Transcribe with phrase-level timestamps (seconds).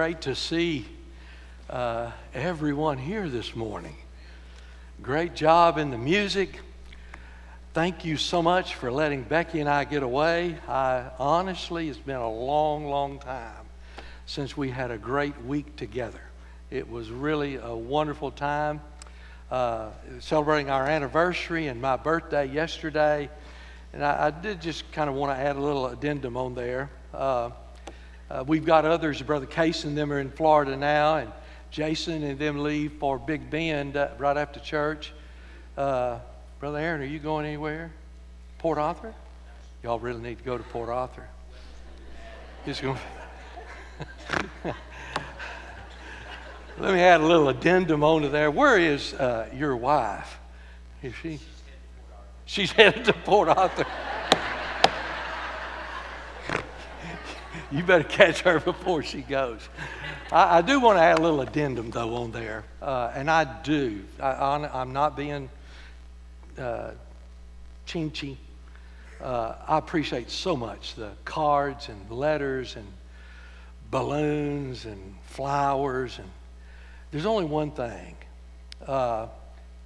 [0.00, 0.86] Great to see
[1.68, 3.94] uh, everyone here this morning.
[5.02, 6.62] Great job in the music.
[7.74, 10.56] Thank you so much for letting Becky and I get away.
[10.66, 13.66] I honestly, it's been a long, long time
[14.24, 16.22] since we had a great week together.
[16.70, 18.80] It was really a wonderful time.
[19.50, 23.28] Uh, celebrating our anniversary and my birthday yesterday.
[23.92, 26.88] And I, I did just kind of want to add a little addendum on there.
[27.12, 27.50] Uh,
[28.30, 31.32] uh, we've got others, Brother Case and them are in Florida now, and
[31.70, 35.12] Jason and them leave for Big Bend uh, right after church.
[35.76, 36.18] Uh,
[36.60, 37.90] Brother Aaron, are you going anywhere?
[38.58, 39.14] Port Arthur?
[39.82, 41.26] Y'all really need to go to Port Arthur.
[42.82, 42.98] Going.
[46.78, 48.50] Let me add a little addendum onto there.
[48.50, 50.38] Where is uh, your wife?
[51.02, 51.40] Is she?
[52.44, 53.86] She's headed to Port Arthur.
[57.70, 59.68] You better catch her before she goes.
[60.32, 62.64] I, I, do want to add a little addendum, though, on there.
[62.82, 64.02] Uh, and I do.
[64.20, 65.48] I, am not being
[66.58, 66.90] uh,
[67.86, 68.36] chinchy.
[69.22, 72.86] Uh, I appreciate so much the cards and letters and
[73.90, 76.18] balloons and flowers.
[76.18, 76.28] And
[77.10, 78.16] there's only one thing.
[78.86, 79.26] Uh,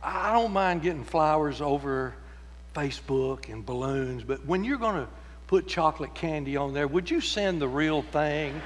[0.03, 2.15] I don't mind getting flowers over
[2.75, 5.09] Facebook and balloons, but when you're going to
[5.47, 8.61] put chocolate candy on there, would you send the real thing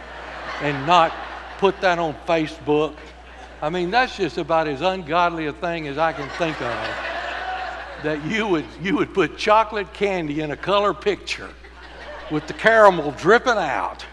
[0.60, 1.12] and not
[1.58, 2.94] put that on Facebook?
[3.60, 6.88] I mean, that's just about as ungodly a thing as I can think of.
[8.04, 11.50] That you would, you would put chocolate candy in a color picture
[12.30, 14.04] with the caramel dripping out.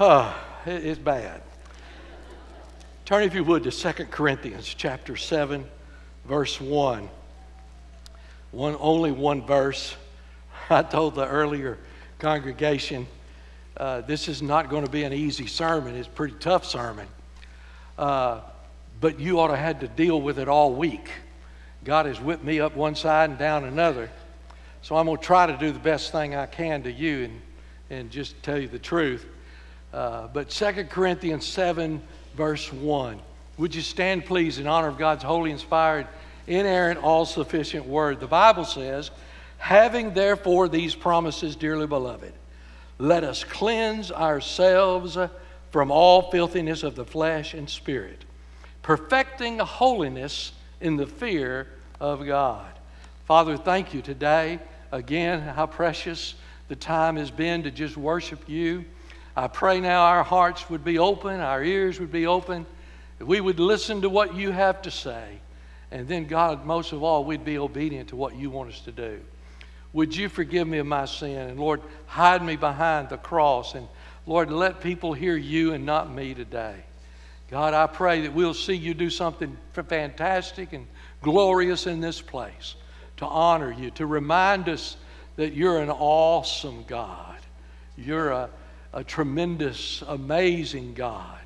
[0.00, 1.42] Oh, it's bad.
[3.04, 5.64] Turn, if you would, to 2 Corinthians chapter 7,
[6.24, 7.08] verse 1
[8.52, 9.94] one, only one verse.
[10.70, 11.78] I told the earlier
[12.18, 13.06] congregation
[13.76, 15.94] uh, this is not going to be an easy sermon.
[15.96, 17.06] It's a pretty tough sermon.
[17.98, 18.40] Uh,
[19.00, 21.10] but you ought to had to deal with it all week.
[21.84, 24.10] God has whipped me up one side and down another.
[24.80, 27.40] So I'm going to try to do the best thing I can to you and,
[27.90, 29.26] and just tell you the truth.
[29.92, 32.02] Uh, but 2 Corinthians 7,
[32.34, 33.20] verse 1.
[33.58, 36.06] Would you stand, please, in honor of God's holy, inspired,
[36.46, 38.20] inerrant, all sufficient word.
[38.20, 39.10] The Bible says,
[39.58, 42.32] having therefore these promises, dearly beloved,
[42.98, 45.18] let us cleanse ourselves
[45.70, 48.24] from all filthiness of the flesh and spirit,
[48.82, 51.66] perfecting holiness in the fear
[52.00, 52.72] of God.
[53.26, 54.60] Father, thank you today.
[54.92, 56.34] Again, how precious
[56.68, 58.84] the time has been to just worship you.
[59.36, 62.64] I pray now our hearts would be open, our ears would be open,
[63.18, 65.40] we would listen to what you have to say.
[65.90, 68.92] And then, God, most of all, we'd be obedient to what you want us to
[68.92, 69.20] do.
[69.92, 71.48] Would you forgive me of my sin?
[71.48, 73.74] And Lord, hide me behind the cross.
[73.74, 73.88] And
[74.26, 76.76] Lord, let people hear you and not me today.
[77.50, 80.86] God, I pray that we'll see you do something fantastic and
[81.22, 82.74] glorious in this place
[83.18, 84.96] to honor you, to remind us
[85.36, 87.38] that you're an awesome God.
[87.96, 88.50] You're a,
[88.92, 91.38] a tremendous, amazing God.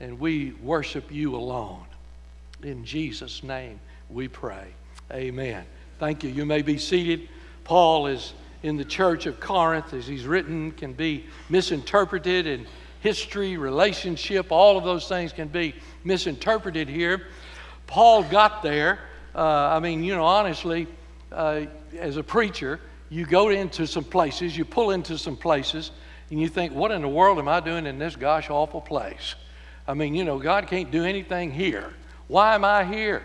[0.00, 1.84] And we worship you alone.
[2.62, 3.80] In Jesus' name
[4.10, 4.66] we pray.
[5.12, 5.64] Amen.
[5.98, 6.30] Thank you.
[6.30, 7.28] You may be seated.
[7.64, 12.66] Paul is in the church of Corinth, as he's written, can be misinterpreted, and
[13.00, 15.74] history, relationship, all of those things can be
[16.04, 17.26] misinterpreted here.
[17.86, 18.98] Paul got there.
[19.34, 20.88] Uh, I mean, you know, honestly,
[21.30, 21.62] uh,
[21.96, 25.92] as a preacher, you go into some places, you pull into some places,
[26.30, 29.34] and you think, what in the world am I doing in this gosh awful place?
[29.86, 31.94] I mean, you know, God can't do anything here.
[32.28, 33.22] Why am I here?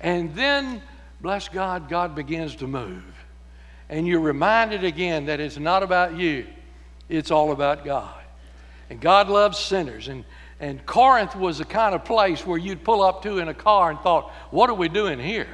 [0.00, 0.80] And then,
[1.20, 3.02] bless God, God begins to move.
[3.88, 6.46] And you're reminded again that it's not about you,
[7.08, 8.14] it's all about God.
[8.88, 10.08] And God loves sinners.
[10.08, 10.24] And,
[10.60, 13.90] and Corinth was the kind of place where you'd pull up to in a car
[13.90, 15.48] and thought, what are we doing here?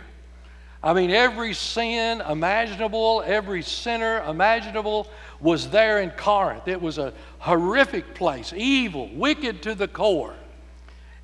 [0.83, 5.09] I mean, every sin imaginable, every sinner imaginable
[5.41, 6.69] was there in Corinth.
[6.69, 10.35] It was a horrific place, evil, wicked to the core.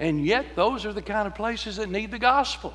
[0.03, 2.75] And yet, those are the kind of places that need the gospel.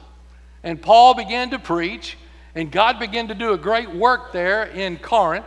[0.64, 2.18] And Paul began to preach,
[2.56, 5.46] and God began to do a great work there in Corinth,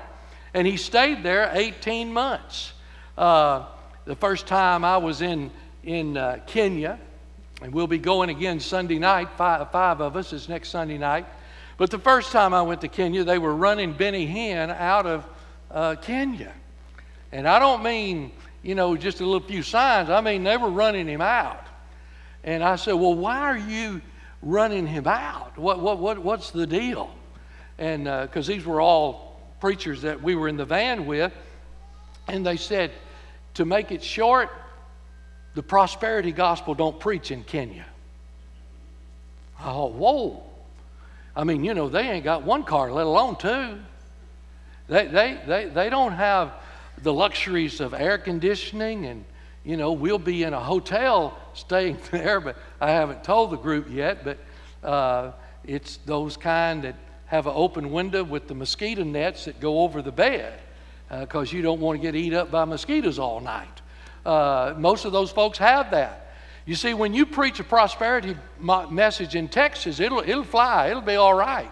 [0.52, 2.74] and he stayed there 18 months.
[3.16, 3.64] Uh,
[4.04, 5.50] the first time I was in,
[5.82, 6.98] in uh, Kenya,
[7.62, 11.24] and we'll be going again Sunday night, five, five of us, is next Sunday night.
[11.78, 15.26] But the first time I went to Kenya, they were running Benny Hinn out of
[15.70, 16.52] uh, Kenya.
[17.32, 20.68] And I don't mean, you know, just a little few signs, I mean, they were
[20.68, 21.68] running him out.
[22.44, 24.00] And I said, Well, why are you
[24.42, 25.58] running him out?
[25.58, 27.10] What, what, what, what's the deal?
[27.78, 31.32] And because uh, these were all preachers that we were in the van with.
[32.28, 32.92] And they said,
[33.54, 34.50] to make it short,
[35.54, 37.86] the prosperity gospel don't preach in Kenya.
[39.62, 40.42] Oh, whoa.
[41.36, 43.78] I mean, you know, they ain't got one car, let alone two.
[44.88, 46.52] They, they, they, they don't have
[47.02, 49.24] the luxuries of air conditioning and,
[49.64, 53.88] you know, we'll be in a hotel staying there, but I haven't told the group
[53.90, 54.38] yet, but
[54.86, 55.32] uh,
[55.64, 56.96] it's those kind that
[57.26, 60.58] have an open window with the mosquito nets that go over the bed
[61.20, 63.80] because uh, you don't want to get eat up by mosquitoes all night.
[64.24, 66.34] Uh, most of those folks have that.
[66.66, 68.36] You see, when you preach a prosperity
[68.90, 71.70] message in Texas, it'll, it'll fly, it'll be all right.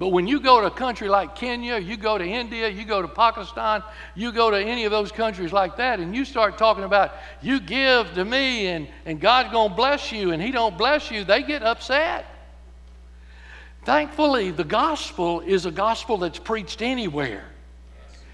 [0.00, 3.02] But when you go to a country like Kenya, you go to India, you go
[3.02, 3.82] to Pakistan,
[4.14, 7.12] you go to any of those countries like that, and you start talking about
[7.42, 11.22] you give to me and, and God's gonna bless you, and He don't bless you,
[11.22, 12.24] they get upset.
[13.84, 17.44] Thankfully, the gospel is a gospel that's preached anywhere.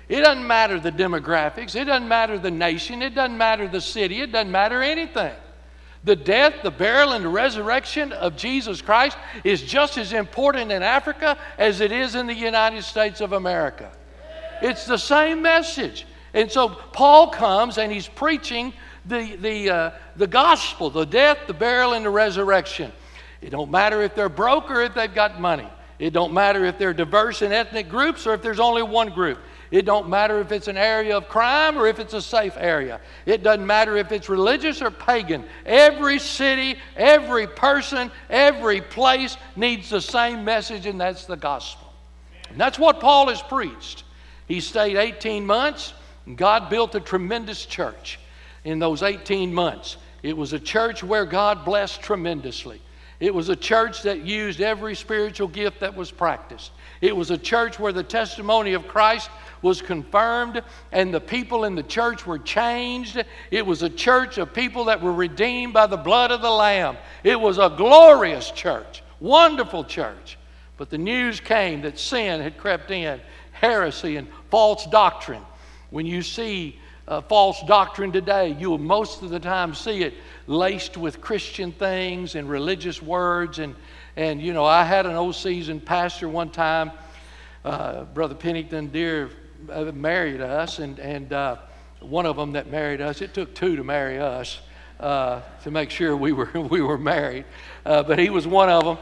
[0.08, 4.20] It doesn't matter the demographics, it doesn't matter the nation, it doesn't matter the city,
[4.20, 5.34] it doesn't matter anything.
[6.06, 10.80] The death, the burial, and the resurrection of Jesus Christ is just as important in
[10.80, 13.90] Africa as it is in the United States of America.
[14.62, 16.06] It's the same message.
[16.32, 18.72] And so Paul comes and he's preaching
[19.04, 22.92] the, the, uh, the gospel, the death, the burial, and the resurrection.
[23.40, 25.68] It don't matter if they're broke or if they've got money.
[25.98, 29.38] It don't matter if they're diverse in ethnic groups or if there's only one group.
[29.70, 33.00] It don't matter if it's an area of crime or if it's a safe area.
[33.24, 35.44] It doesn't matter if it's religious or pagan.
[35.64, 41.92] Every city, every person, every place needs the same message, and that's the gospel.
[42.50, 44.04] And that's what Paul has preached.
[44.46, 45.94] He stayed 18 months,
[46.26, 48.20] and God built a tremendous church
[48.64, 49.96] in those 18 months.
[50.22, 52.80] It was a church where God blessed tremendously.
[53.18, 56.72] It was a church that used every spiritual gift that was practiced.
[57.00, 59.30] It was a church where the testimony of Christ
[59.62, 60.62] was confirmed
[60.92, 63.22] and the people in the church were changed.
[63.50, 66.96] It was a church of people that were redeemed by the blood of the Lamb.
[67.24, 70.38] It was a glorious church, wonderful church.
[70.76, 73.20] But the news came that sin had crept in,
[73.52, 75.42] heresy and false doctrine.
[75.90, 80.14] When you see uh, false doctrine today, you'll most of the time see it
[80.46, 83.58] laced with Christian things and religious words.
[83.58, 83.74] And,
[84.16, 86.90] and you know, I had an old seasoned pastor one time,
[87.64, 89.30] uh, Brother Pennington, dear,
[89.94, 91.56] married us, and, and uh,
[92.00, 94.60] one of them that married us, it took two to marry us
[95.00, 97.44] uh, to make sure we were, we were married,
[97.84, 98.98] uh, but he was one of them.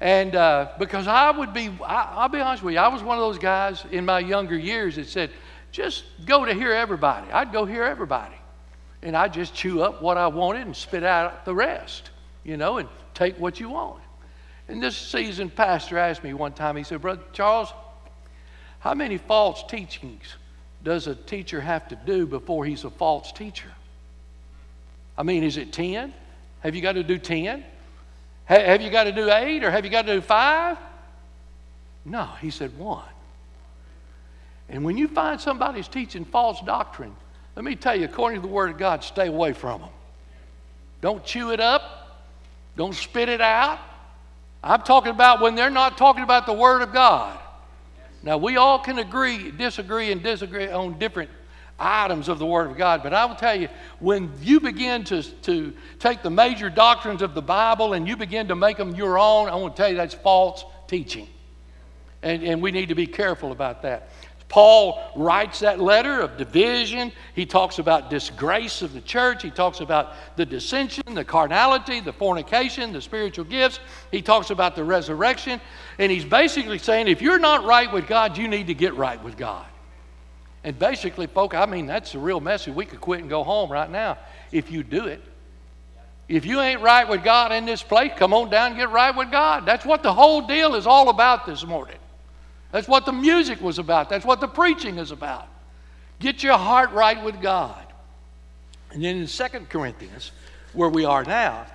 [0.00, 3.18] And uh, because I would be, I, will be honest with you, I was one
[3.18, 5.30] of those guys in my younger years that said,
[5.72, 7.30] just go to hear everybody.
[7.32, 8.36] I'd go hear everybody
[9.02, 12.10] and I'd just chew up what I wanted and spit out the rest,
[12.44, 14.02] you know, and take what you want.
[14.68, 17.72] And this seasoned pastor asked me one time, he said, Brother Charles,
[18.80, 20.22] how many false teachings
[20.84, 23.72] does a teacher have to do before he's a false teacher?
[25.16, 26.14] I mean, is it 10?
[26.60, 27.64] Have you got to do 10?
[28.44, 30.78] Have you got to do 8 or have you got to do 5?
[32.04, 33.04] No, he said 1.
[34.70, 37.14] And when you find somebody's teaching false doctrine,
[37.56, 39.90] let me tell you, according to the Word of God, stay away from them.
[41.00, 42.26] Don't chew it up,
[42.76, 43.78] don't spit it out.
[44.62, 47.37] I'm talking about when they're not talking about the Word of God.
[48.22, 51.30] Now, we all can agree, disagree, and disagree on different
[51.78, 53.68] items of the Word of God, but I will tell you,
[54.00, 58.48] when you begin to, to take the major doctrines of the Bible and you begin
[58.48, 61.28] to make them your own, I want to tell you that's false teaching.
[62.22, 64.08] And, and we need to be careful about that.
[64.48, 67.12] Paul writes that letter of division.
[67.34, 69.42] He talks about disgrace of the church.
[69.42, 73.78] He talks about the dissension, the carnality, the fornication, the spiritual gifts.
[74.10, 75.60] He talks about the resurrection.
[75.98, 79.22] And he's basically saying if you're not right with God, you need to get right
[79.22, 79.66] with God.
[80.64, 82.74] And basically, folk, I mean, that's the real message.
[82.74, 84.18] We could quit and go home right now
[84.50, 85.22] if you do it.
[86.26, 89.14] If you ain't right with God in this place, come on down and get right
[89.14, 89.64] with God.
[89.66, 91.96] That's what the whole deal is all about this morning.
[92.70, 94.10] That's what the music was about.
[94.10, 95.48] That's what the preaching is about.
[96.18, 97.84] Get your heart right with God.
[98.90, 100.32] And then in Second Corinthians,
[100.72, 101.66] where we are now,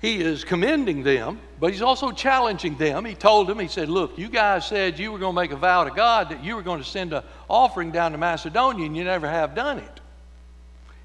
[0.00, 3.04] he is commending them, but he's also challenging them.
[3.04, 5.56] He told them, he said, Look, you guys said you were going to make a
[5.56, 8.96] vow to God that you were going to send an offering down to Macedonia, and
[8.96, 10.00] you never have done it.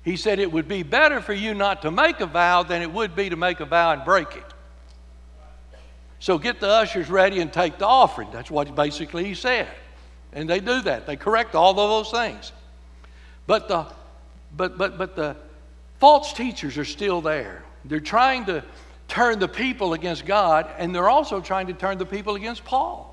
[0.03, 2.91] He said it would be better for you not to make a vow than it
[2.91, 4.50] would be to make a vow and break it.
[6.21, 8.29] So get the ushers ready and take the offering.
[8.31, 9.67] That's what basically he said.
[10.31, 11.05] And they do that.
[11.05, 12.53] They correct all of those things.
[13.47, 13.87] But the
[14.55, 15.35] but but but the
[15.99, 17.63] false teachers are still there.
[17.83, 18.63] They're trying to
[19.07, 23.07] turn the people against God, and they're also trying to turn the people against Paul.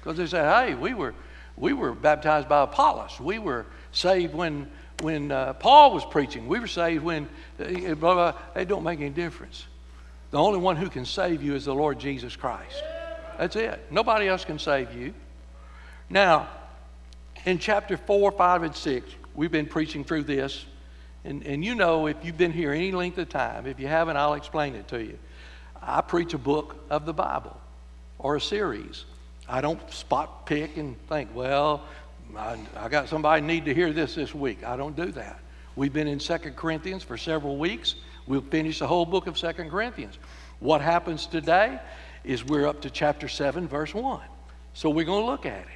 [0.00, 1.14] Because they say, hey, we were
[1.58, 3.20] we were baptized by Apollos.
[3.20, 6.48] We were saved when, when uh, Paul was preaching.
[6.48, 7.28] We were saved when,
[7.60, 9.66] uh, blah, blah, it don't make any difference.
[10.30, 12.82] The only one who can save you is the Lord Jesus Christ.
[13.38, 13.86] That's it.
[13.90, 15.14] Nobody else can save you.
[16.10, 16.48] Now,
[17.44, 20.66] in chapter 4, 5, and 6, we've been preaching through this.
[21.24, 24.16] And, and you know, if you've been here any length of time, if you haven't,
[24.16, 25.18] I'll explain it to you.
[25.80, 27.58] I preach a book of the Bible
[28.18, 29.04] or a series.
[29.48, 31.84] I don't spot pick and think, well,
[32.36, 34.64] I, I got somebody need to hear this this week.
[34.64, 35.40] I don't do that.
[35.76, 37.94] We've been in Second Corinthians for several weeks.
[38.28, 40.18] We'll finish the whole book of Second Corinthians.
[40.60, 41.80] What happens today
[42.24, 44.20] is we're up to chapter 7, verse 1.
[44.74, 45.66] So we're going to look at it.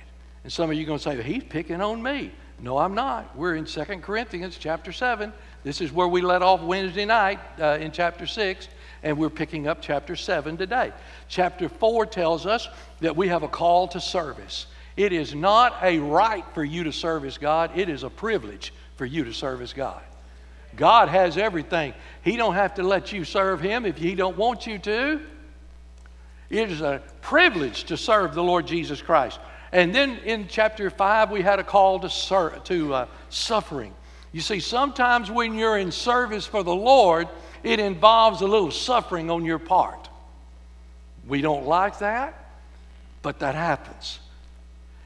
[0.44, 2.30] And some of you are going to say, he's picking on me.
[2.60, 3.34] No, I'm not.
[3.36, 5.32] We're in Second Corinthians chapter 7.
[5.64, 8.68] This is where we let off Wednesday night uh, in chapter 6
[9.02, 10.92] and we're picking up chapter 7 today.
[11.28, 12.68] Chapter 4 tells us
[13.00, 14.66] that we have a call to service.
[14.96, 19.06] It is not a right for you to service God, it is a privilege for
[19.06, 20.02] you to service God.
[20.76, 21.94] God has everything.
[22.22, 25.20] He don't have to let you serve him if he don't want you to.
[26.50, 29.38] It is a privilege to serve the Lord Jesus Christ.
[29.72, 33.94] And then in chapter 5, we had a call to, to uh, suffering.
[34.32, 37.28] You see, sometimes when you're in service for the Lord,
[37.62, 40.08] it involves a little suffering on your part.
[41.26, 42.34] We don't like that,
[43.22, 44.18] but that happens.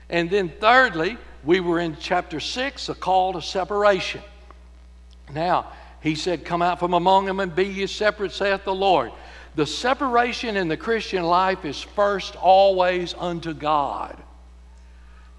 [0.09, 4.23] And then, thirdly, we were in chapter 6, a call to separation.
[5.33, 9.13] Now, he said, Come out from among them and be ye separate, saith the Lord.
[9.55, 14.23] The separation in the Christian life is first always unto God.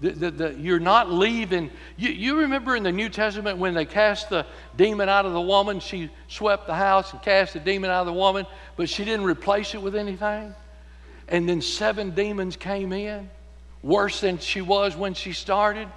[0.00, 1.70] The, the, the, you're not leaving.
[1.96, 5.40] You, you remember in the New Testament when they cast the demon out of the
[5.40, 9.04] woman, she swept the house and cast the demon out of the woman, but she
[9.04, 10.54] didn't replace it with anything?
[11.28, 13.28] And then seven demons came in,
[13.82, 15.88] worse than she was when she started.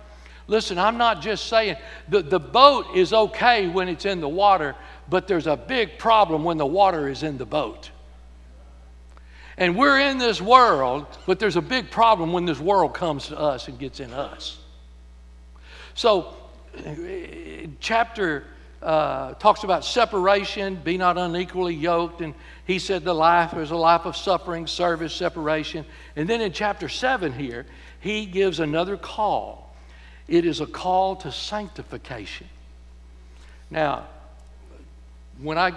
[0.51, 1.77] Listen, I'm not just saying
[2.09, 4.75] the, the boat is okay when it's in the water,
[5.09, 7.89] but there's a big problem when the water is in the boat.
[9.57, 13.39] And we're in this world, but there's a big problem when this world comes to
[13.39, 14.57] us and gets in us.
[15.93, 16.33] So,
[17.79, 18.43] chapter
[18.81, 22.19] uh, talks about separation, be not unequally yoked.
[22.19, 22.33] And
[22.65, 25.85] he said the life is a life of suffering, service, separation.
[26.17, 27.65] And then in chapter 7 here,
[28.01, 29.60] he gives another call.
[30.27, 32.47] It is a call to sanctification.
[33.69, 34.05] Now,
[35.41, 35.73] when I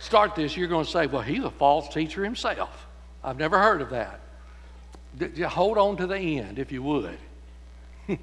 [0.00, 2.86] start this, you're going to say, well, he's a false teacher himself.
[3.22, 4.20] I've never heard of that.
[5.48, 7.18] hold on to the end if you would.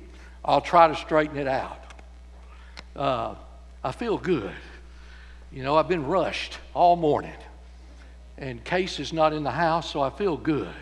[0.45, 1.81] I'll try to straighten it out.
[2.95, 3.35] Uh,
[3.83, 4.53] I feel good.
[5.51, 7.35] You know, I've been rushed all morning,
[8.37, 10.73] and Case is not in the house, so I feel good.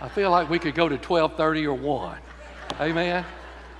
[0.00, 2.18] I feel like we could go to 12:30 or 1.
[2.80, 3.24] Amen.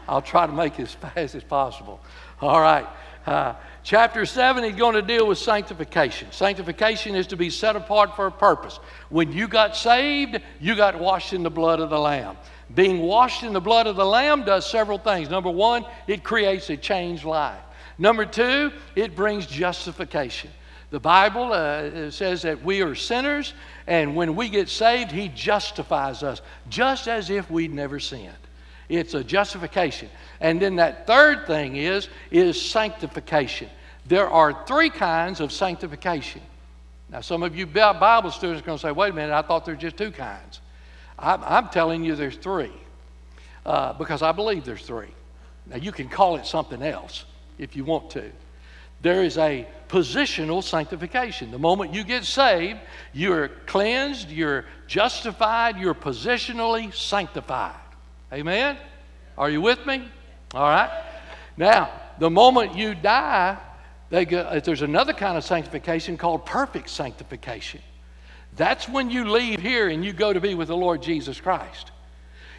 [0.08, 2.00] I'll try to make it as fast as possible.
[2.40, 2.86] All right.
[3.26, 6.30] Uh, Chapter 7, is going to deal with sanctification.
[6.32, 8.78] Sanctification is to be set apart for a purpose.
[9.08, 12.36] When you got saved, you got washed in the blood of the Lamb.
[12.74, 15.30] Being washed in the blood of the Lamb does several things.
[15.30, 17.60] Number one, it creates a changed life.
[17.98, 20.50] Number two, it brings justification.
[20.90, 23.54] The Bible uh, says that we are sinners,
[23.86, 28.34] and when we get saved, He justifies us, just as if we'd never sinned.
[28.90, 30.10] It's a justification.
[30.40, 33.68] And then that third thing is, is sanctification.
[34.06, 36.42] There are three kinds of sanctification.
[37.08, 39.64] Now, some of you Bible students are going to say, wait a minute, I thought
[39.64, 40.60] there's just two kinds.
[41.18, 42.72] I'm, I'm telling you there's three
[43.64, 45.14] uh, because I believe there's three.
[45.66, 47.24] Now, you can call it something else
[47.58, 48.24] if you want to.
[49.02, 51.52] There is a positional sanctification.
[51.52, 52.80] The moment you get saved,
[53.12, 57.74] you're cleansed, you're justified, you're positionally sanctified.
[58.32, 58.76] Amen?
[59.36, 60.08] Are you with me?
[60.54, 60.90] All right?
[61.56, 63.58] Now, the moment you die,
[64.10, 67.80] go, uh, there's another kind of sanctification called perfect sanctification.
[68.56, 71.90] That's when you leave here and you go to be with the Lord Jesus Christ.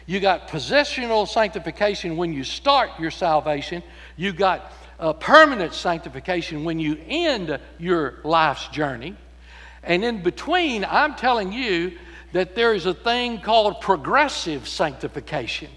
[0.04, 3.82] You got positional sanctification when you start your salvation.
[4.16, 9.16] You got a permanent sanctification when you end your life's journey.
[9.82, 11.98] And in between, I'm telling you
[12.32, 15.70] that there is a thing called progressive sanctification.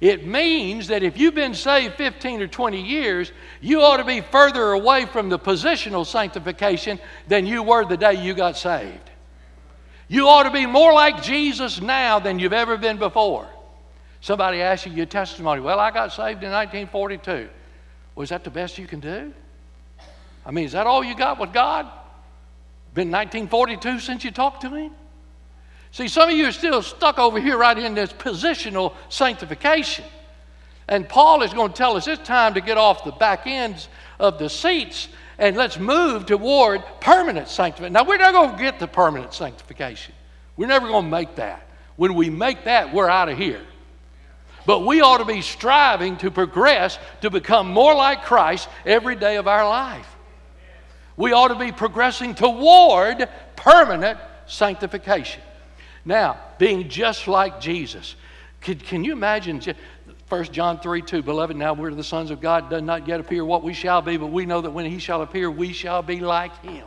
[0.00, 4.20] It means that if you've been saved 15 or 20 years, you ought to be
[4.20, 6.98] further away from the positional sanctification
[7.28, 9.10] than you were the day you got saved.
[10.08, 13.48] You ought to be more like Jesus now than you've ever been before.
[14.20, 15.60] Somebody asks you your testimony.
[15.60, 17.48] Well, I got saved in 1942.
[18.14, 19.32] Was that the best you can do?
[20.44, 21.86] I mean, is that all you got with God?
[22.92, 24.92] Been 1942 since you talked to Him?
[25.94, 30.04] See, some of you are still stuck over here right in this positional sanctification.
[30.88, 33.88] And Paul is going to tell us it's time to get off the back ends
[34.18, 35.06] of the seats
[35.38, 37.92] and let's move toward permanent sanctification.
[37.92, 40.12] Now, we're not going to get to permanent sanctification.
[40.56, 41.64] We're never going to make that.
[41.94, 43.62] When we make that, we're out of here.
[44.66, 49.36] But we ought to be striving to progress to become more like Christ every day
[49.36, 50.08] of our life.
[51.16, 55.40] We ought to be progressing toward permanent sanctification.
[56.04, 58.16] Now, being just like Jesus.
[58.60, 59.60] Can, can you imagine
[60.28, 63.44] 1 John 3 2, Beloved, now we're the sons of God, does not yet appear
[63.44, 66.20] what we shall be, but we know that when he shall appear, we shall be
[66.20, 66.86] like him.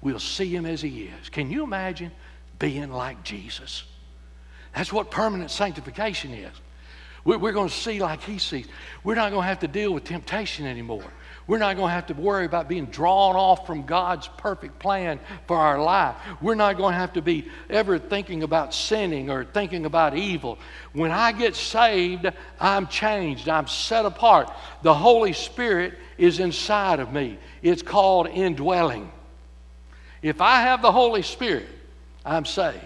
[0.00, 1.28] We'll see him as he is.
[1.28, 2.12] Can you imagine
[2.58, 3.84] being like Jesus?
[4.74, 6.52] That's what permanent sanctification is.
[7.24, 8.66] We're, we're going to see like he sees.
[9.02, 11.04] We're not going to have to deal with temptation anymore.
[11.46, 15.20] We're not going to have to worry about being drawn off from God's perfect plan
[15.46, 16.16] for our life.
[16.40, 20.58] We're not going to have to be ever thinking about sinning or thinking about evil.
[20.92, 22.26] When I get saved,
[22.58, 23.48] I'm changed.
[23.48, 24.50] I'm set apart.
[24.82, 27.38] The Holy Spirit is inside of me.
[27.62, 29.12] It's called indwelling.
[30.22, 31.68] If I have the Holy Spirit,
[32.24, 32.80] I'm saved.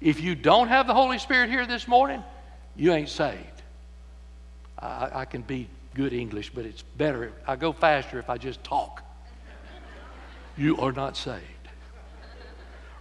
[0.00, 2.24] If you don't have the Holy Spirit here this morning,
[2.76, 3.44] you ain't saved.
[4.78, 7.32] I, I can be good English, but it's better.
[7.46, 9.02] I go faster if I just talk.
[10.56, 11.44] You are not saved.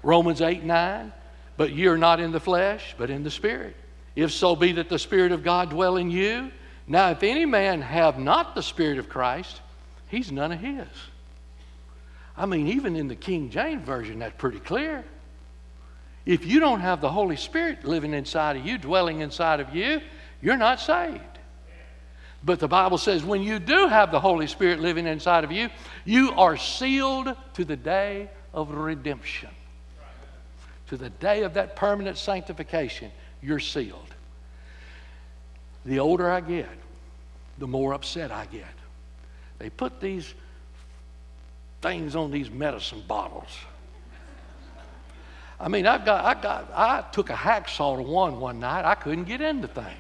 [0.02, 1.12] Romans 8 9,
[1.58, 3.76] but ye are not in the flesh, but in the Spirit.
[4.16, 6.52] If so be that the Spirit of God dwell in you.
[6.88, 9.62] Now, if any man have not the Spirit of Christ,
[10.08, 10.88] he's none of his.
[12.36, 15.04] I mean, even in the King James Version, that's pretty clear.
[16.26, 20.02] If you don't have the Holy Spirit living inside of you, dwelling inside of you,
[20.42, 21.22] you're not saved.
[22.44, 25.70] But the Bible says when you do have the Holy Spirit living inside of you,
[26.06, 29.50] you are sealed to the day of redemption.
[30.88, 34.16] To the day of that permanent sanctification, you're sealed.
[35.86, 36.70] The older I get,
[37.58, 38.64] the more upset I get.
[39.60, 40.34] They put these
[41.82, 43.50] things on these medicine bottles.
[45.60, 48.86] I mean, I've got, I got, I took a hacksaw to one one night.
[48.86, 49.98] I couldn't get in the thing.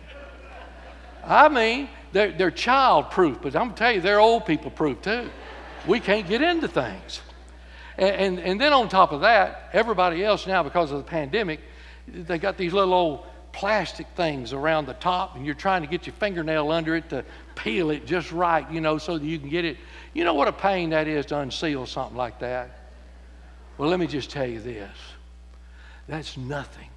[1.25, 4.71] I mean, they're, they're child proof, but I'm going to tell you, they're old people
[4.71, 5.29] proof too.
[5.87, 7.21] We can't get into things.
[7.97, 11.59] And, and, and then on top of that, everybody else now, because of the pandemic,
[12.07, 16.05] they got these little old plastic things around the top, and you're trying to get
[16.05, 19.49] your fingernail under it to peel it just right, you know, so that you can
[19.49, 19.77] get it.
[20.13, 22.91] You know what a pain that is to unseal something like that?
[23.77, 24.95] Well, let me just tell you this
[26.07, 26.89] that's nothing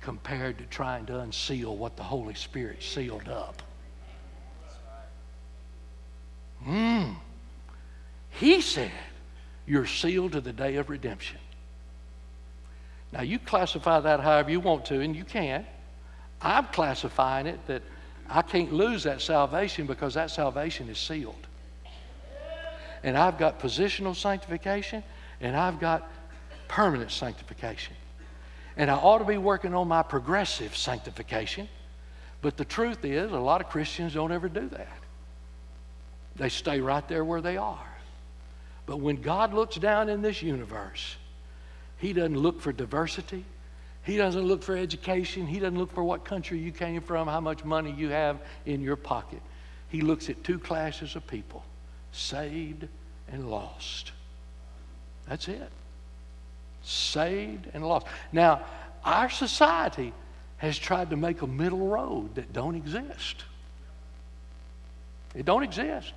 [0.00, 3.62] compared to trying to unseal what the Holy Spirit sealed up.
[6.66, 7.16] Mm.
[8.30, 8.92] He said,
[9.66, 11.38] You're sealed to the day of redemption.
[13.12, 15.66] Now, you classify that however you want to, and you can.
[16.40, 17.82] I'm classifying it that
[18.28, 21.46] I can't lose that salvation because that salvation is sealed.
[23.04, 25.02] And I've got positional sanctification
[25.40, 26.10] and I've got
[26.68, 27.94] permanent sanctification.
[28.76, 31.68] And I ought to be working on my progressive sanctification.
[32.40, 34.88] But the truth is, a lot of Christians don't ever do that.
[36.36, 37.86] They stay right there where they are.
[38.86, 41.16] But when God looks down in this universe,
[41.98, 43.44] He doesn't look for diversity.
[44.04, 45.46] He doesn't look for education.
[45.46, 48.80] He doesn't look for what country you came from, how much money you have in
[48.80, 49.40] your pocket.
[49.88, 51.64] He looks at two classes of people
[52.10, 52.88] saved
[53.30, 54.12] and lost.
[55.28, 55.70] That's it.
[56.82, 58.06] Saved and lost.
[58.32, 58.64] Now,
[59.04, 60.12] our society
[60.56, 63.44] has tried to make a middle road that don't exist.
[65.34, 66.12] It don't exist.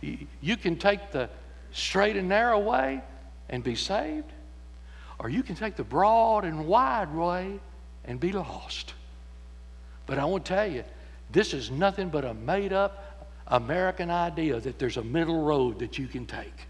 [0.00, 1.30] You can take the
[1.72, 3.02] straight and narrow way
[3.48, 4.30] and be saved,
[5.18, 7.58] or you can take the broad and wide way
[8.04, 8.94] and be lost.
[10.06, 10.84] But I want to tell you,
[11.30, 15.98] this is nothing but a made up American idea that there's a middle road that
[15.98, 16.66] you can take.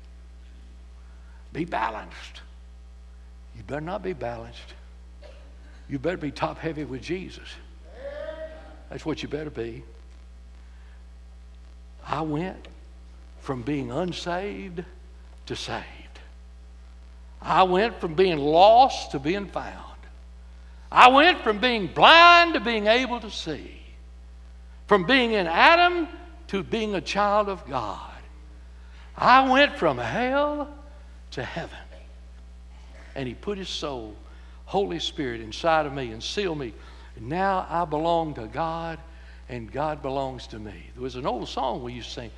[1.53, 2.43] Be balanced.
[3.57, 4.75] You better not be balanced.
[5.89, 7.49] You better be top heavy with Jesus.
[8.91, 9.83] That's what you better be.
[12.07, 12.69] I went
[13.41, 14.85] from being unsaved
[15.47, 15.85] to saved.
[17.41, 19.95] I went from being lost to being found.
[20.91, 23.83] I went from being blind to being able to see.
[24.87, 26.09] From being in Adam
[26.49, 28.13] to being a child of God.
[29.17, 30.69] I went from hell
[31.33, 31.77] to heaven.
[33.15, 34.15] And He put His soul,
[34.65, 36.73] Holy Spirit, inside of me and sealed me.
[37.21, 38.99] Now I belong to God
[39.49, 40.91] and God belongs to me.
[40.95, 42.31] There was an old song we used to sing.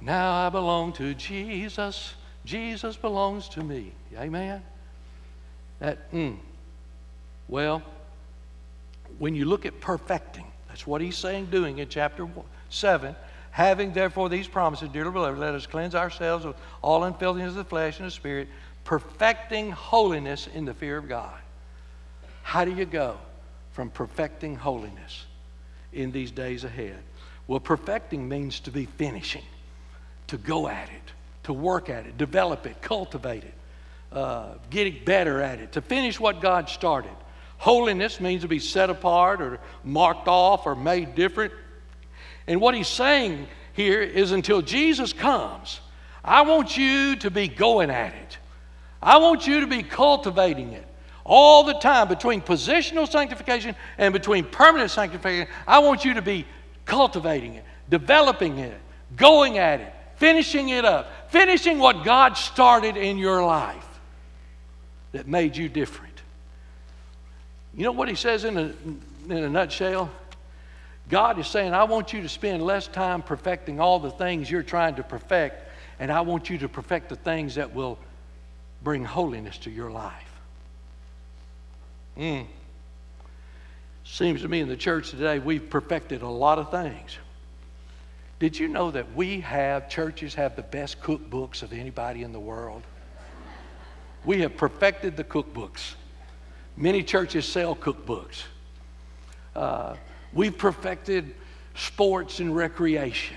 [0.00, 2.14] Now I belong to Jesus.
[2.44, 3.92] Jesus belongs to me.
[4.16, 4.62] Amen.
[5.78, 6.36] That mm,
[7.48, 7.82] well,
[9.18, 12.28] when you look at perfecting, that's what he's saying doing in chapter
[12.70, 13.14] 7.
[13.50, 17.64] Having therefore these promises, dearly beloved, let us cleanse ourselves of all unfilthiness of the
[17.64, 18.48] flesh and the spirit,
[18.84, 21.38] perfecting holiness in the fear of God.
[22.42, 23.16] How do you go
[23.72, 25.24] from perfecting holiness
[25.92, 26.98] in these days ahead?
[27.46, 29.44] Well, perfecting means to be finishing,
[30.28, 31.12] to go at it,
[31.44, 33.54] to work at it, develop it, cultivate it,
[34.12, 34.54] uh,
[35.04, 37.12] better at it, to finish what God started.
[37.58, 41.52] Holiness means to be set apart or marked off or made different.
[42.46, 45.80] And what he's saying here is until Jesus comes,
[46.24, 48.38] I want you to be going at it.
[49.02, 50.86] I want you to be cultivating it
[51.26, 55.52] all the time between positional sanctification and between permanent sanctification.
[55.66, 56.46] I want you to be
[56.84, 58.78] cultivating it, developing it,
[59.16, 63.86] going at it, finishing it up, finishing what God started in your life
[65.12, 66.22] that made you different.
[67.74, 68.72] You know what he says in a,
[69.28, 70.10] in a nutshell?
[71.08, 74.62] God is saying, I want you to spend less time perfecting all the things you're
[74.62, 77.98] trying to perfect, and I want you to perfect the things that will
[78.82, 80.25] bring holiness to your life.
[82.16, 82.46] Mm.
[84.04, 87.18] Seems to me in the church today, we've perfected a lot of things.
[88.38, 92.40] Did you know that we have, churches have the best cookbooks of anybody in the
[92.40, 92.82] world?
[94.24, 95.94] We have perfected the cookbooks.
[96.76, 98.42] Many churches sell cookbooks.
[99.54, 99.96] Uh,
[100.32, 101.34] we've perfected
[101.74, 103.36] sports and recreation.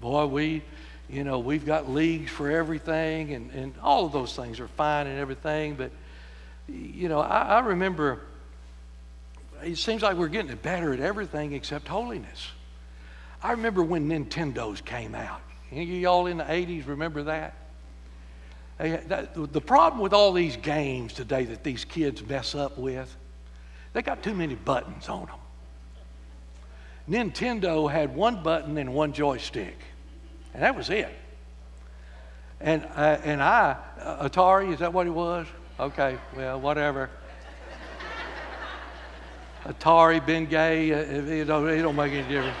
[0.00, 0.62] Boy, we,
[1.08, 5.06] you know, we've got leagues for everything, and, and all of those things are fine
[5.06, 5.74] and everything.
[5.74, 5.90] But,
[6.68, 8.20] you know, I, I remember
[9.62, 12.50] it seems like we're getting better at everything except holiness.
[13.42, 15.40] I remember when Nintendos came out.
[15.70, 17.54] Any of y'all in the 80s remember that?
[18.78, 23.14] The problem with all these games today that these kids mess up with,
[23.92, 25.38] they got too many buttons on them.
[27.08, 29.76] Nintendo had one button and one joystick,
[30.52, 31.14] and that was it.
[32.60, 35.46] And, uh, and I, uh, Atari, is that what it was?
[35.78, 37.10] Okay, well, whatever.
[39.64, 42.56] Atari, Bengay, uh, it, don't, it don't make any difference.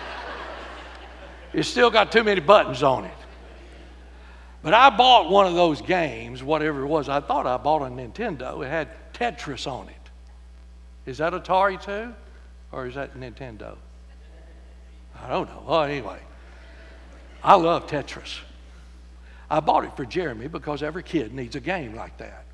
[1.52, 3.14] It's still got too many buttons on it.
[4.62, 7.08] But I bought one of those games, whatever it was.
[7.08, 8.64] I thought I bought a Nintendo.
[8.64, 9.94] It had Tetris on it.
[11.04, 12.14] Is that Atari too?
[12.72, 13.76] Or is that Nintendo?
[15.22, 15.62] I don't know.
[15.66, 16.18] Well, anyway,
[17.42, 18.38] I love Tetris.
[19.50, 22.44] I bought it for Jeremy because every kid needs a game like that.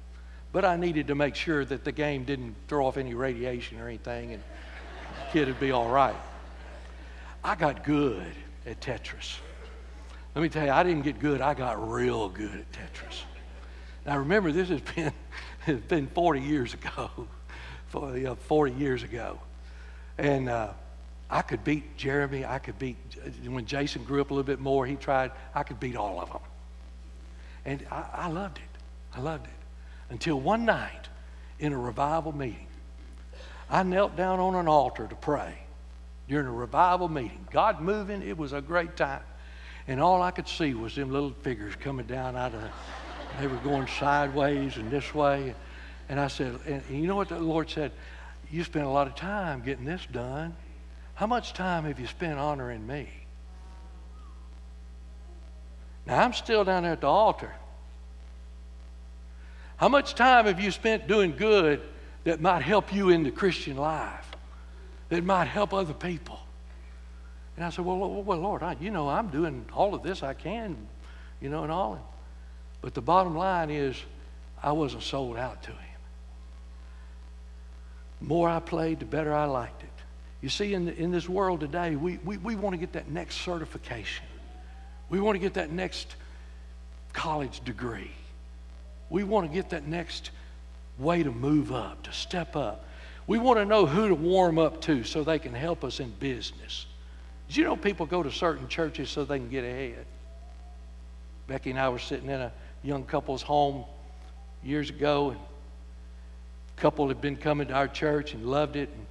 [0.52, 3.88] But I needed to make sure that the game didn't throw off any radiation or
[3.88, 6.16] anything and the kid would be all right.
[7.44, 8.26] I got good
[8.66, 9.36] at Tetris.
[10.34, 11.40] Let me tell you, I didn't get good.
[11.40, 13.22] I got real good at Tetris.
[14.06, 15.12] Now remember, this has been,
[15.60, 17.10] has been 40 years ago,
[17.88, 19.38] 40 years ago.
[20.18, 20.72] And uh,
[21.30, 22.44] I could beat Jeremy.
[22.44, 22.96] I could beat,
[23.46, 26.30] when Jason grew up a little bit more, he tried, I could beat all of
[26.30, 26.40] them.
[27.64, 29.16] And I, I loved it.
[29.16, 29.59] I loved it.
[30.10, 31.08] Until one night
[31.58, 32.66] in a revival meeting,
[33.70, 35.54] I knelt down on an altar to pray
[36.28, 37.46] during a revival meeting.
[37.52, 39.22] God moving, it was a great time.
[39.86, 42.62] And all I could see was them little figures coming down out of,
[43.40, 45.54] they were going sideways and this way.
[46.08, 47.92] And I said, and you know what the Lord said?
[48.50, 50.56] You spent a lot of time getting this done.
[51.14, 53.08] How much time have you spent honoring me?
[56.06, 57.52] Now, I'm still down there at the altar.
[59.80, 61.80] How much time have you spent doing good
[62.24, 64.26] that might help you in the Christian life,
[65.08, 66.38] that might help other people?
[67.56, 70.34] And I said, well, well, Lord, I, you know, I'm doing all of this I
[70.34, 70.76] can,
[71.40, 71.98] you know, and all.
[72.82, 73.96] But the bottom line is,
[74.62, 76.00] I wasn't sold out to Him.
[78.20, 79.88] The more I played, the better I liked it.
[80.42, 83.10] You see, in, the, in this world today, we, we, we want to get that
[83.10, 84.26] next certification.
[85.08, 86.16] We want to get that next
[87.14, 88.10] college degree.
[89.10, 90.30] We want to get that next
[90.98, 92.84] way to move up, to step up.
[93.26, 96.10] We want to know who to warm up to so they can help us in
[96.18, 96.86] business.
[97.48, 100.06] Did you know people go to certain churches so they can get ahead?
[101.48, 103.84] Becky and I were sitting in a young couple's home
[104.62, 109.06] years ago, and a couple had been coming to our church and loved it, and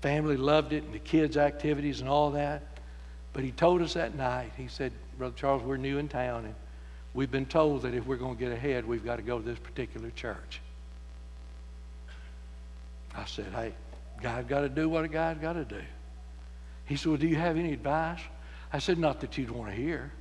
[0.00, 2.62] family loved it, and the kids' activities and all that.
[3.32, 6.54] But he told us that night, he said, Brother Charles, we're new in town, and
[7.18, 9.44] we've been told that if we're going to get ahead, we've got to go to
[9.44, 10.60] this particular church.
[13.12, 13.72] I said, hey,
[14.22, 15.82] God got to do what a God's got to do.
[16.84, 18.20] He said, Well, do you have any advice?
[18.72, 20.12] I said, Not that you'd want to hear.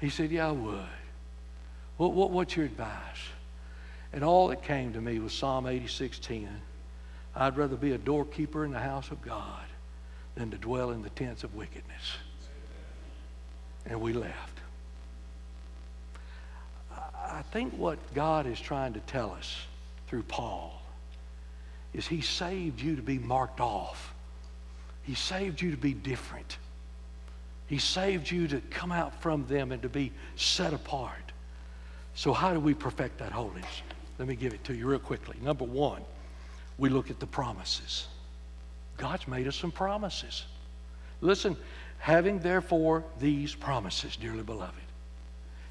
[0.00, 0.88] He said, Yeah, I would.
[1.98, 2.88] What, what, what's your advice?
[4.14, 6.48] And all that came to me was Psalm 86:10.
[7.34, 9.66] I'd rather be a doorkeeper in the house of God
[10.36, 12.16] than to dwell in the tents of wickedness.
[13.84, 14.55] And we left.
[17.30, 19.56] I think what God is trying to tell us
[20.08, 20.80] through Paul
[21.92, 24.14] is He saved you to be marked off.
[25.02, 26.58] He saved you to be different.
[27.66, 31.32] He saved you to come out from them and to be set apart.
[32.14, 33.82] So, how do we perfect that holiness?
[34.18, 35.36] Let me give it to you real quickly.
[35.42, 36.02] Number one,
[36.78, 38.06] we look at the promises.
[38.96, 40.44] God's made us some promises.
[41.20, 41.56] Listen,
[41.98, 44.74] having therefore these promises, dearly beloved,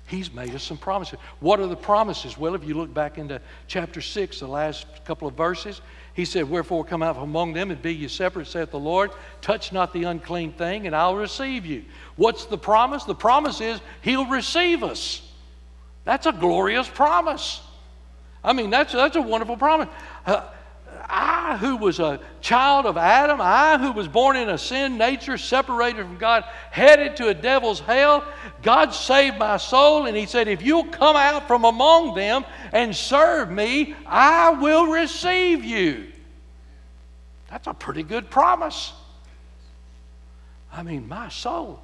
[0.08, 1.18] He's made us some promises.
[1.40, 2.38] What are the promises?
[2.38, 5.82] Well, if you look back into chapter 6, the last couple of verses,
[6.14, 9.12] he said, Wherefore come out from among them and be ye separate, saith the Lord.
[9.42, 11.86] Touch not the unclean thing, and I'll receive you.
[12.18, 13.04] What's the promise?
[13.04, 15.22] The promise is He'll receive us.
[16.04, 17.62] That's a glorious promise.
[18.44, 19.90] I mean, that's, that's a wonderful promise.
[20.24, 20.44] Uh,
[21.18, 25.38] I, who was a child of Adam, I, who was born in a sin nature,
[25.38, 28.26] separated from God, headed to a devil's hell,
[28.62, 32.94] God saved my soul, and He said, If you'll come out from among them and
[32.94, 36.12] serve me, I will receive you.
[37.50, 38.92] That's a pretty good promise.
[40.74, 41.80] I mean, my soul.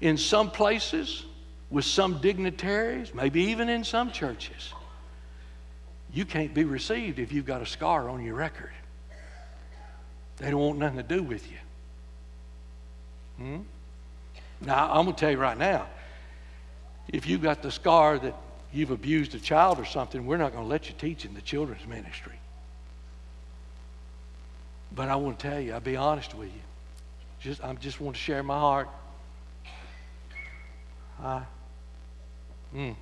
[0.00, 1.26] In some places,
[1.68, 4.72] with some dignitaries, maybe even in some churches,
[6.14, 8.70] you can't be received if you've got a scar on your record.
[10.36, 11.58] They don't want nothing to do with you.
[13.38, 13.60] Hmm?
[14.60, 15.86] Now, I'm going to tell you right now
[17.08, 18.34] if you've got the scar that
[18.72, 21.42] you've abused a child or something, we're not going to let you teach in the
[21.42, 22.38] children's ministry.
[24.94, 26.60] But I want to tell you, I'll be honest with you.
[27.40, 28.88] Just, I just want to share my heart.
[31.22, 31.42] I,
[32.74, 32.94] mm,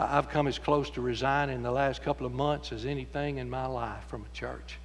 [0.00, 3.50] I've come as close to resigning in the last couple of months as anything in
[3.50, 4.78] my life from a church.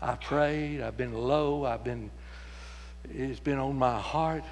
[0.00, 2.12] I've prayed, I've been low, I've been,
[3.12, 4.44] it's been on my heart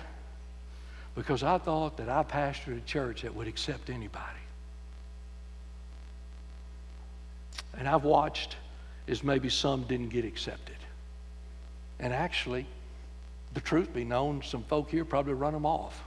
[1.15, 4.27] because I thought that I pastored a church that would accept anybody.
[7.79, 8.57] And I've watched
[9.07, 10.77] as maybe some didn't get accepted.
[12.01, 12.67] And actually,
[13.55, 16.03] the truth be known, some folk here probably run them off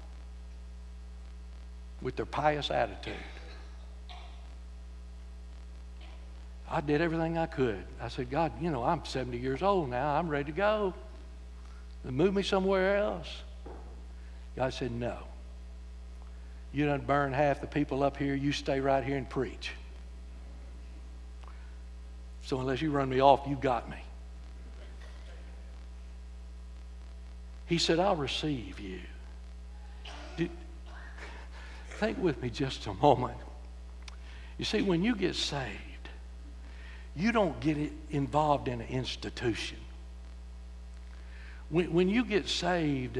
[2.04, 3.14] with their pious attitude.
[6.70, 7.84] I did everything I could.
[8.02, 10.16] I said, God, you know, I'm 70 years old now.
[10.16, 10.94] I'm ready to go.
[12.04, 13.30] Move me somewhere else.
[14.56, 15.18] God said, No.
[16.74, 18.34] You don't burn half the people up here.
[18.34, 19.72] You stay right here and preach.
[22.42, 23.98] So unless you run me off, you got me.
[27.68, 29.00] He said, I'll receive you.
[32.00, 33.38] Think with me just a moment.
[34.58, 36.10] You see, when you get saved,
[37.16, 37.78] you don't get
[38.10, 39.78] involved in an institution.
[41.70, 43.20] When, when you get saved,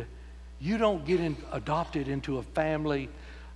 [0.60, 3.10] you don't get in, adopted into a family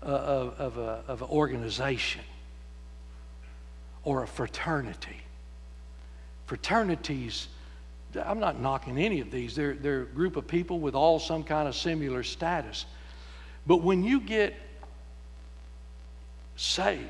[0.03, 2.21] uh, of, of, a, of an organization
[4.03, 5.17] or a fraternity.
[6.45, 7.47] Fraternities,
[8.23, 11.43] I'm not knocking any of these, they're, they're a group of people with all some
[11.43, 12.85] kind of similar status.
[13.65, 14.53] But when you get
[16.57, 17.07] saved,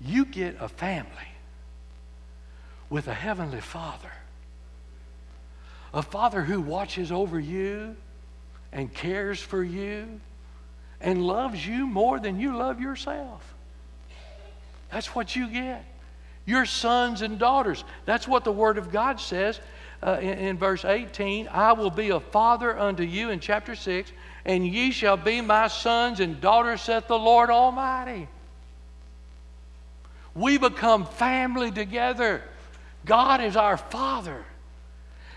[0.00, 1.10] you get a family
[2.88, 4.12] with a heavenly Father.
[5.92, 7.96] A Father who watches over you
[8.72, 10.20] and cares for you
[11.00, 13.54] and loves you more than you love yourself.
[14.90, 15.84] That's what you get.
[16.44, 17.84] Your sons and daughters.
[18.04, 19.60] That's what the Word of God says
[20.02, 21.48] uh, in, in verse 18.
[21.48, 24.12] I will be a father unto you in chapter 6
[24.48, 28.26] and ye shall be my sons and daughters, saith the Lord Almighty.
[30.34, 32.42] We become family together.
[33.04, 34.42] God is our Father.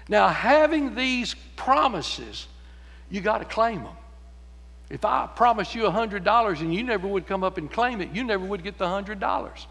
[0.07, 2.47] Now, having these promises,
[3.09, 3.95] you got to claim them.
[4.89, 8.23] If I promised you $100 and you never would come up and claim it, you
[8.23, 9.65] never would get the $100.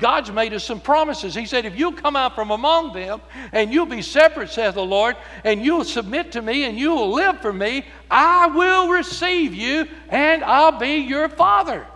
[0.00, 1.34] God's made us some promises.
[1.34, 3.20] He said, If you'll come out from among them
[3.52, 7.40] and you'll be separate, saith the Lord, and you'll submit to me and you'll live
[7.40, 11.86] for me, I will receive you and I'll be your father.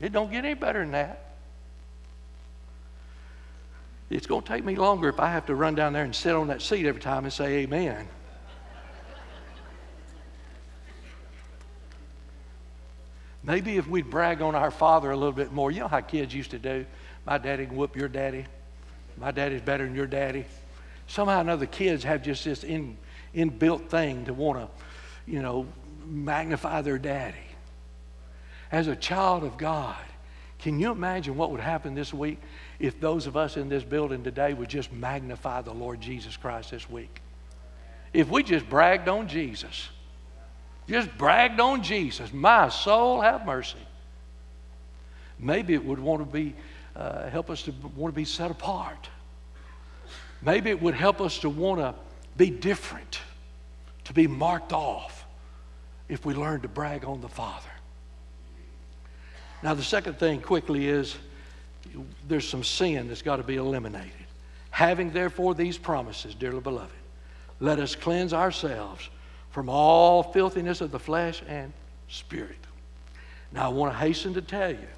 [0.00, 1.20] It don't get any better than that.
[4.10, 6.34] It's going to take me longer if I have to run down there and sit
[6.34, 8.06] on that seat every time and say amen.
[13.46, 15.70] Maybe if we'd brag on our father a little bit more.
[15.70, 16.86] You know how kids used to do?
[17.26, 18.46] My daddy can whoop your daddy.
[19.18, 20.46] My daddy's better than your daddy.
[21.06, 22.96] Somehow or another, kids have just this in,
[23.34, 24.68] inbuilt thing to want to,
[25.30, 25.66] you know,
[26.06, 27.36] magnify their daddy.
[28.74, 29.96] as a child of God.
[30.58, 32.40] Can you imagine what would happen this week
[32.80, 36.72] if those of us in this building today would just magnify the Lord Jesus Christ
[36.72, 37.20] this week?
[38.12, 39.90] If we just bragged on Jesus,
[40.88, 43.78] just bragged on Jesus, my soul, have mercy.
[45.38, 46.54] Maybe it would want to be,
[46.94, 49.08] uh, help us to want to be set apart.
[50.42, 51.94] Maybe it would help us to want to
[52.36, 53.20] be different,
[54.04, 55.24] to be marked off
[56.08, 57.70] if we learn to brag on the Father.
[59.62, 61.16] Now, the second thing quickly is
[62.28, 64.12] there's some sin that's got to be eliminated.
[64.70, 66.92] Having therefore these promises, dearly beloved,
[67.60, 69.08] let us cleanse ourselves
[69.54, 71.72] from all filthiness of the flesh and
[72.08, 72.58] spirit.
[73.52, 74.88] Now, I want to hasten to tell you,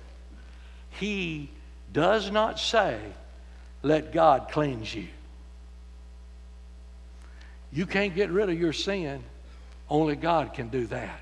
[0.92, 1.50] he
[1.92, 2.98] does not say,
[3.82, 5.08] let God cleanse you.
[7.70, 9.22] You can't get rid of your sin,
[9.90, 11.20] only God can do that.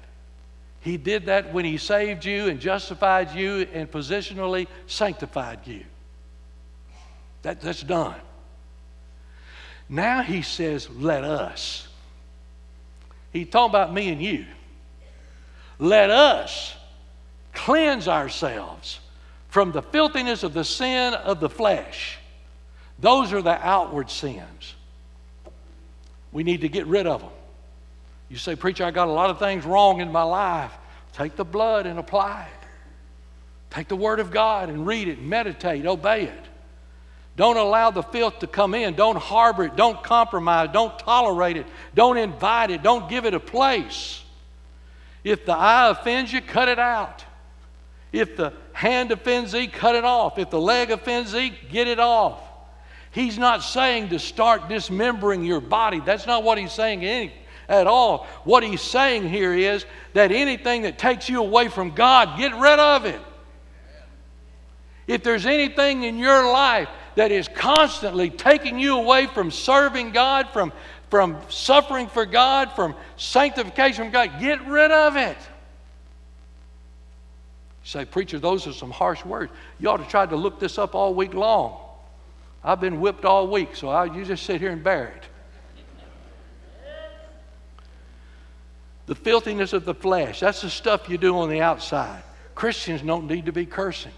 [0.81, 5.83] He did that when He saved you and justified you and positionally sanctified you.
[7.43, 8.15] That, that's done.
[9.89, 11.89] Now He says, let us.
[13.35, 14.47] He's talking about me and you.
[15.79, 16.75] Let us
[17.53, 19.01] cleanse ourselves
[19.49, 22.17] from the filthiness of the sin of the flesh.
[23.01, 24.75] Those are the outward sins.
[26.31, 27.31] We need to get rid of them.
[28.29, 30.73] You say, Preacher, I got a lot of things wrong in my life.
[31.13, 32.67] Take the blood and apply it.
[33.71, 36.45] Take the Word of God and read it, meditate, obey it.
[37.37, 38.95] Don't allow the filth to come in.
[38.95, 39.77] Don't harbor it.
[39.77, 40.71] Don't compromise.
[40.73, 41.67] Don't tolerate it.
[41.95, 42.83] Don't invite it.
[42.83, 44.23] Don't give it a place.
[45.25, 47.25] If the eye offends you, cut it out.
[48.13, 50.39] If the hand offends thee, cut it off.
[50.39, 52.39] If the leg offends thee, get it off.
[53.11, 56.01] He's not saying to start dismembering your body.
[56.01, 57.33] That's not what he's saying
[57.69, 58.27] at all.
[58.45, 62.79] What he's saying here is that anything that takes you away from God, get rid
[62.79, 63.21] of it.
[65.07, 70.49] If there's anything in your life that is constantly taking you away from serving God,
[70.51, 70.73] from,
[71.11, 75.37] from suffering for God, from sanctification from God, get rid of it.
[77.85, 79.53] You say, Preacher, those are some harsh words.
[79.79, 81.81] You ought to try to look this up all week long.
[82.63, 85.25] I've been whipped all week, so I, you just sit here and bear it.
[89.07, 92.23] The filthiness of the flesh, that's the stuff you do on the outside.
[92.55, 94.13] Christians don't need to be cursing.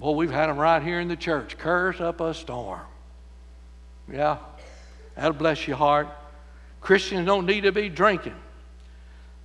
[0.00, 1.58] Well, we've had them right here in the church.
[1.58, 2.80] Curse up a storm.
[4.10, 4.38] Yeah,
[5.14, 6.08] that'll bless your heart.
[6.80, 8.34] Christians don't need to be drinking.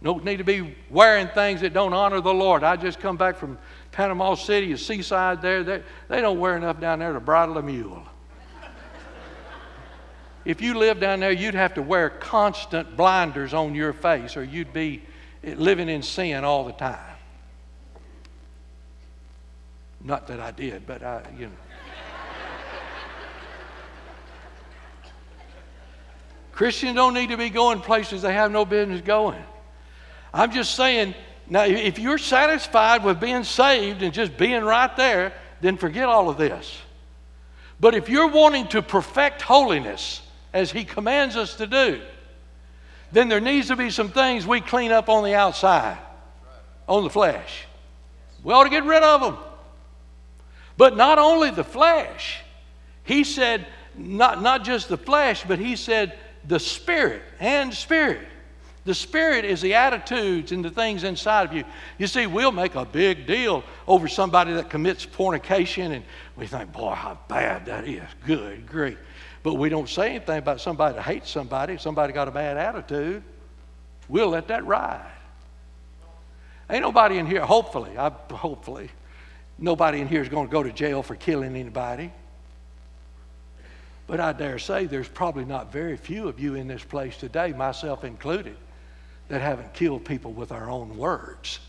[0.01, 2.63] Don't need to be wearing things that don't honor the Lord.
[2.63, 3.57] I just come back from
[3.91, 5.63] Panama City, a seaside there.
[5.63, 8.03] They, they don't wear enough down there to bridle a mule.
[10.45, 14.43] if you live down there, you'd have to wear constant blinders on your face, or
[14.43, 15.03] you'd be
[15.43, 17.14] living in sin all the time.
[20.05, 21.51] Not that I did, but I, you know.
[26.51, 29.43] Christians don't need to be going places they have no business going.
[30.31, 31.15] I'm just saying,
[31.49, 36.29] now, if you're satisfied with being saved and just being right there, then forget all
[36.29, 36.77] of this.
[37.79, 40.21] But if you're wanting to perfect holiness,
[40.53, 41.99] as He commands us to do,
[43.11, 45.97] then there needs to be some things we clean up on the outside,
[46.87, 47.65] on the flesh.
[48.43, 49.37] We ought to get rid of them.
[50.77, 52.41] But not only the flesh,
[53.03, 53.65] He said,
[53.97, 58.27] not, not just the flesh, but He said the spirit and spirit.
[58.85, 61.63] The Spirit is the attitudes and the things inside of you.
[61.97, 66.71] You see, we'll make a big deal over somebody that commits fornication, and we think,
[66.71, 68.03] boy, how bad that is.
[68.27, 68.99] Good, great.
[69.41, 73.23] But we don't say anything about somebody that hates somebody, somebody got a bad attitude.
[74.07, 75.11] We'll let that ride.
[76.69, 78.91] Ain't nobody in here, hopefully, I, hopefully,
[79.57, 82.11] nobody in here is going to go to jail for killing anybody.
[84.07, 87.53] But I dare say there's probably not very few of you in this place today,
[87.53, 88.55] myself included,
[89.29, 91.59] that haven't killed people with our own words.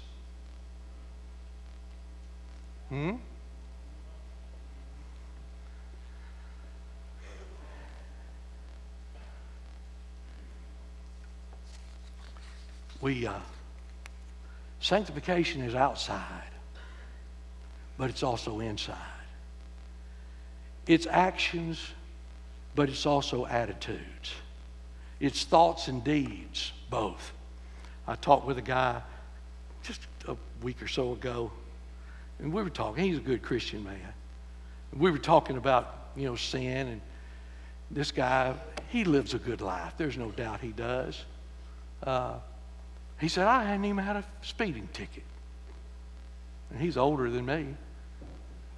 [2.90, 3.12] Hmm?
[13.00, 13.34] We, uh,
[14.80, 16.50] sanctification is outside,
[17.98, 18.96] but it's also inside.
[20.86, 21.80] It's actions,
[22.74, 24.32] but it's also attitudes.
[25.18, 27.32] It's thoughts and deeds, both.
[28.06, 29.00] I talked with a guy
[29.82, 31.50] just a week or so ago,
[32.38, 33.04] and we were talking.
[33.04, 34.12] He's a good Christian man.
[34.96, 37.00] We were talking about, you know, sin, and
[37.90, 38.54] this guy,
[38.88, 39.94] he lives a good life.
[39.96, 41.24] There's no doubt he does.
[42.02, 42.34] Uh,
[43.20, 45.22] he said, I hadn't even had a speeding ticket.
[46.70, 47.74] And he's older than me.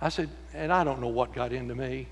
[0.00, 2.08] I said, And I don't know what got into me.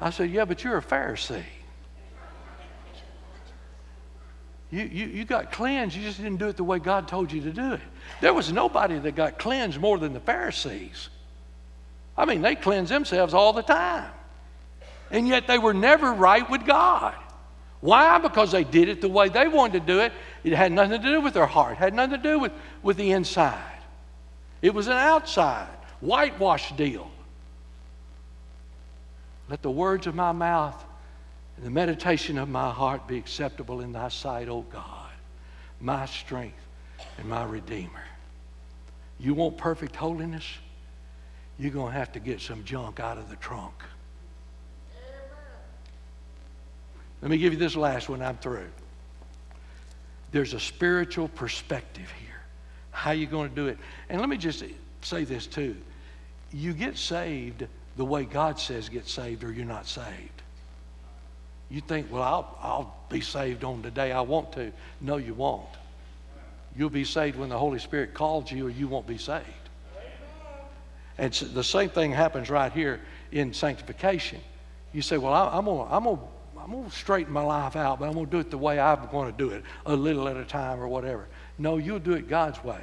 [0.00, 1.44] I said, Yeah, but you're a Pharisee.
[4.70, 7.40] You, you, you got cleansed, you just didn't do it the way God told you
[7.42, 7.80] to do it.
[8.20, 11.08] There was nobody that got cleansed more than the Pharisees.
[12.16, 14.10] I mean, they cleanse themselves all the time.
[15.10, 17.14] And yet they were never right with God.
[17.80, 18.18] Why?
[18.18, 20.12] Because they did it the way they wanted to do it.
[20.42, 22.52] It had nothing to do with their heart, it had nothing to do with,
[22.82, 23.75] with the inside.
[24.62, 25.68] It was an outside,
[26.00, 27.10] whitewash deal.
[29.48, 30.84] Let the words of my mouth
[31.56, 35.12] and the meditation of my heart be acceptable in thy sight, O God,
[35.80, 36.66] my strength
[37.18, 38.04] and my Redeemer.
[39.18, 40.44] You want perfect holiness?
[41.58, 43.74] You're going to have to get some junk out of the trunk.
[47.22, 48.68] Let me give you this last one, I'm through.
[50.32, 52.25] There's a spiritual perspective here.
[52.96, 53.76] How you going to do it?
[54.08, 54.64] And let me just
[55.02, 55.76] say this too.
[56.50, 57.66] You get saved
[57.98, 60.42] the way God says get saved, or you're not saved.
[61.68, 64.72] You think, well, I'll, I'll be saved on the day I want to.
[65.02, 65.68] No, you won't.
[66.74, 69.44] You'll be saved when the Holy Spirit calls you, or you won't be saved.
[71.18, 74.40] And the same thing happens right here in sanctification.
[74.94, 76.18] You say, well, I'm going to
[76.66, 78.80] I'm going to straighten my life out, but I'm going to do it the way
[78.80, 81.28] I'm going to do it, a little at a time or whatever.
[81.58, 82.80] No, you'll do it God's way.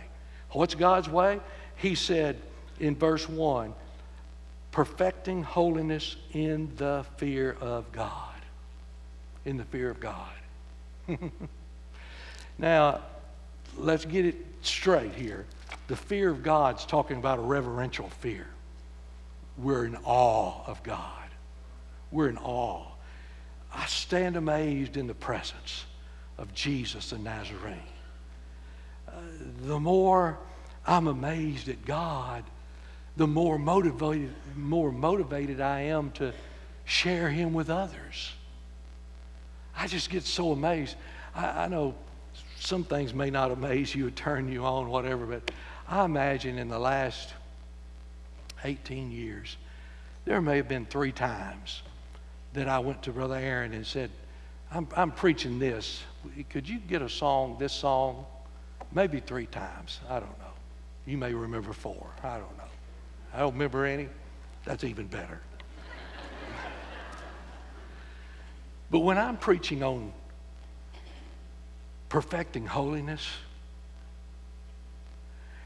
[0.51, 1.41] What's God's way?
[1.75, 2.37] He said
[2.79, 3.73] in verse 1
[4.71, 8.33] perfecting holiness in the fear of God.
[9.43, 10.31] In the fear of God.
[12.57, 13.01] now,
[13.77, 15.45] let's get it straight here.
[15.89, 18.47] The fear of God's talking about a reverential fear.
[19.57, 21.27] We're in awe of God.
[22.11, 22.92] We're in awe.
[23.73, 25.85] I stand amazed in the presence
[26.37, 27.79] of Jesus the Nazarene.
[29.07, 29.11] Uh,
[29.65, 30.37] the more
[30.85, 32.43] I'm amazed at God,
[33.17, 36.33] the more motivated, more motivated I am to
[36.85, 38.31] share Him with others.
[39.75, 40.95] I just get so amazed.
[41.35, 41.95] I, I know
[42.59, 45.51] some things may not amaze you or turn you on, whatever, but
[45.87, 47.33] I imagine in the last
[48.63, 49.57] 18 years,
[50.25, 51.81] there may have been three times
[52.53, 54.09] that I went to Brother Aaron and said,
[54.71, 56.01] I'm, I'm preaching this.
[56.49, 58.25] Could you get a song, this song?
[58.91, 59.99] Maybe three times.
[60.09, 60.53] I don't know.
[61.05, 62.07] You may remember four.
[62.23, 62.63] I don't know.
[63.33, 64.07] I don't remember any.
[64.65, 65.41] That's even better.
[68.91, 70.13] but when I'm preaching on
[72.09, 73.27] perfecting holiness,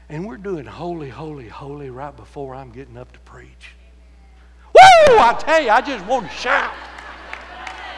[0.08, 3.74] and we're doing holy, holy, holy right before I'm getting up to preach.
[5.08, 5.18] Woo!
[5.18, 6.70] I tell you, I just want to shout.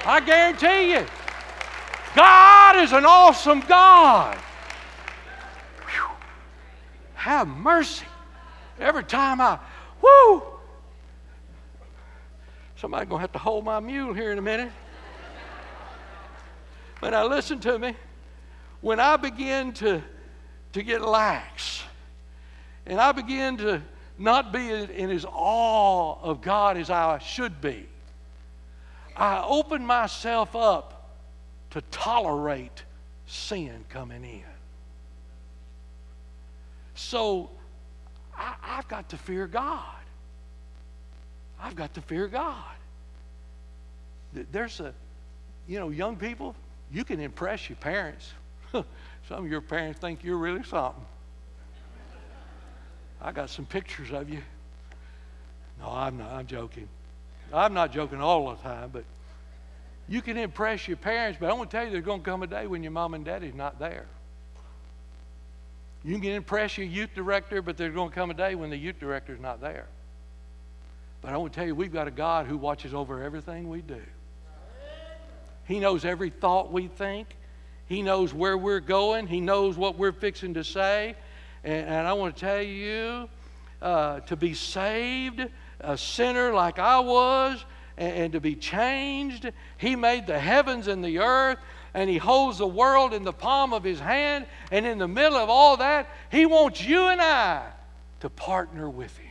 [0.04, 1.06] I guarantee you,
[2.14, 4.38] God is an awesome God.
[5.88, 6.10] Whew.
[7.14, 8.06] Have mercy.
[8.78, 9.58] Every time I,
[10.00, 10.42] whoo!
[12.76, 14.70] Somebody gonna have to hold my mule here in a minute.
[17.00, 17.96] But now listen to me.
[18.82, 20.02] When I begin to,
[20.72, 21.82] to get lax,
[22.86, 23.82] and I begin to
[24.20, 27.88] not be in as awe of God as I should be,
[29.16, 31.16] I open myself up
[31.70, 32.84] to tolerate
[33.26, 34.42] sin coming in.
[36.94, 37.50] So
[38.36, 39.84] I, have got to fear God.
[41.58, 42.56] I've got to fear God.
[44.32, 44.92] There's a,
[45.66, 46.54] you know, young people,
[46.92, 48.32] you can impress your parents.
[48.72, 48.84] Some
[49.28, 51.04] of your parents think you're really something.
[53.22, 54.42] I got some pictures of you.
[55.80, 56.32] No, I'm not.
[56.32, 56.88] I'm joking.
[57.52, 59.04] I'm not joking all the time, but
[60.08, 62.42] you can impress your parents, but I want to tell you there's going to come
[62.42, 64.06] a day when your mom and daddy's not there.
[66.02, 68.76] You can impress your youth director, but there's going to come a day when the
[68.76, 69.86] youth director's not there.
[71.20, 73.82] But I want to tell you, we've got a God who watches over everything we
[73.82, 74.00] do.
[75.66, 77.36] He knows every thought we think.
[77.86, 79.26] He knows where we're going.
[79.26, 81.14] He knows what we're fixing to say.
[81.64, 83.28] And, and I want to tell you
[83.82, 85.46] uh, to be saved,
[85.80, 87.64] a sinner like I was,
[87.96, 89.50] and, and to be changed.
[89.78, 91.58] He made the heavens and the earth
[91.94, 94.46] and He holds the world in the palm of His hand.
[94.70, 97.66] And in the middle of all that, He wants you and I
[98.20, 99.26] to partner with Him.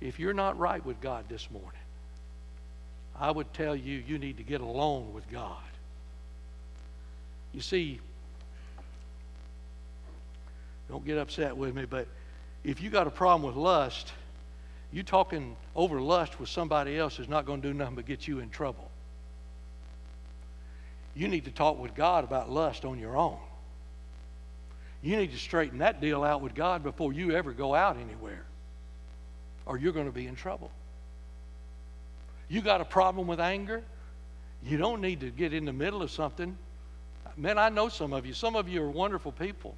[0.00, 1.70] If you're not right with God this morning,
[3.18, 5.56] I would tell you, you need to get alone with God.
[7.52, 8.00] You see,
[10.92, 12.06] don't get upset with me, but
[12.64, 14.12] if you got a problem with lust,
[14.92, 18.28] you talking over lust with somebody else is not going to do nothing but get
[18.28, 18.90] you in trouble.
[21.14, 23.38] You need to talk with God about lust on your own.
[25.00, 28.44] You need to straighten that deal out with God before you ever go out anywhere,
[29.64, 30.70] or you're going to be in trouble.
[32.50, 33.82] You got a problem with anger?
[34.62, 36.54] You don't need to get in the middle of something.
[37.38, 38.34] Man, I know some of you.
[38.34, 39.74] Some of you are wonderful people.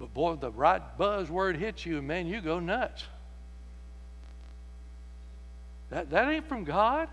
[0.00, 3.04] But boy, the right buzzword hits you, man, you go nuts.
[5.90, 7.08] That, that ain't from God.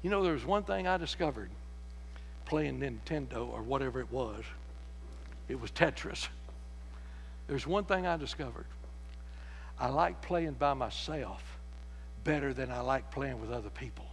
[0.00, 1.50] You know, there's one thing I discovered
[2.46, 4.44] playing Nintendo or whatever it was.
[5.48, 6.28] It was Tetris.
[7.46, 8.66] There's one thing I discovered.
[9.78, 11.42] I like playing by myself
[12.24, 14.06] better than I like playing with other people.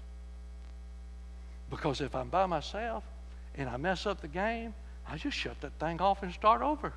[1.70, 3.04] Because if I'm by myself
[3.56, 4.74] and I mess up the game,
[5.10, 6.94] I just shut that thing off and start over.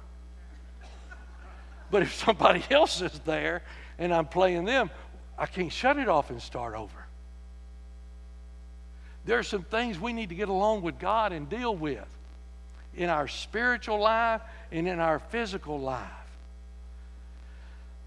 [1.91, 3.63] But if somebody else is there
[3.99, 4.91] and I'm playing them,
[5.39, 7.07] I can't shut it off and start over.
[9.25, 12.07] There are some things we need to get along with God and deal with
[12.95, 16.09] in our spiritual life and in our physical life.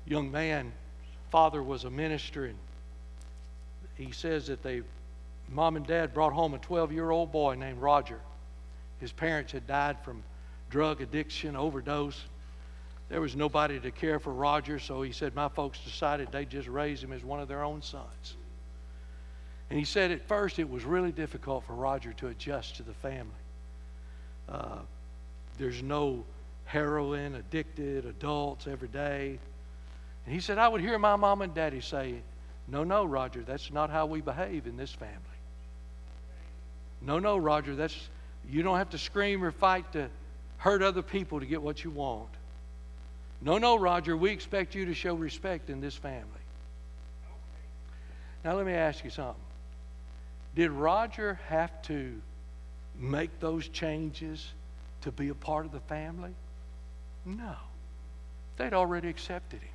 [0.06, 0.72] Young man,
[1.32, 2.58] father was a minister, and
[3.96, 4.82] he says that they,
[5.50, 8.20] mom and dad brought home a 12 year old boy named Roger.
[9.00, 10.24] His parents had died from
[10.70, 12.22] drug addiction, overdose.
[13.10, 16.68] There was nobody to care for Roger, so he said, My folks decided they'd just
[16.68, 18.36] raise him as one of their own sons.
[19.70, 22.94] And he said at first it was really difficult for Roger to adjust to the
[22.94, 23.32] family.
[24.48, 24.80] Uh,
[25.58, 26.24] there's no
[26.66, 29.40] heroin addicted adults every day.
[30.26, 32.16] And he said, I would hear my mom and daddy say,
[32.68, 35.16] No, no, Roger, that's not how we behave in this family.
[37.02, 38.10] No, no, Roger, that's
[38.50, 40.10] you don't have to scream or fight to
[40.58, 42.30] hurt other people to get what you want.
[43.42, 46.26] No, no, Roger, we expect you to show respect in this family.
[48.44, 49.42] Now, let me ask you something.
[50.56, 52.22] Did Roger have to
[52.98, 54.48] make those changes
[55.02, 56.34] to be a part of the family?
[57.26, 57.56] No.
[58.58, 59.70] They'd already accepted him.